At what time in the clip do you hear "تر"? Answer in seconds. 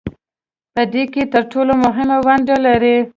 1.33-1.43